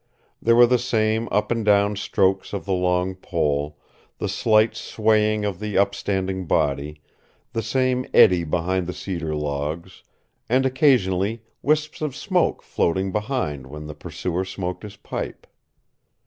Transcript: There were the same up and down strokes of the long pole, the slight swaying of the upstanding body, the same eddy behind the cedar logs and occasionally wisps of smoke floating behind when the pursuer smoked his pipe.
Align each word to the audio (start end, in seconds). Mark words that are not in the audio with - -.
There 0.41 0.55
were 0.55 0.65
the 0.65 0.79
same 0.79 1.29
up 1.31 1.51
and 1.51 1.63
down 1.63 1.95
strokes 1.95 2.53
of 2.53 2.65
the 2.65 2.73
long 2.73 3.13
pole, 3.13 3.77
the 4.17 4.27
slight 4.27 4.75
swaying 4.75 5.45
of 5.45 5.59
the 5.59 5.77
upstanding 5.77 6.47
body, 6.47 7.03
the 7.53 7.61
same 7.61 8.07
eddy 8.11 8.43
behind 8.43 8.87
the 8.87 8.93
cedar 8.93 9.35
logs 9.35 10.01
and 10.49 10.65
occasionally 10.65 11.43
wisps 11.61 12.01
of 12.01 12.15
smoke 12.15 12.63
floating 12.63 13.11
behind 13.11 13.67
when 13.67 13.85
the 13.85 13.93
pursuer 13.93 14.43
smoked 14.43 14.81
his 14.81 14.95
pipe. 14.95 15.45